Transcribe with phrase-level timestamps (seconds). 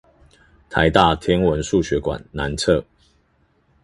[0.67, 2.83] 臺大天文數學館南側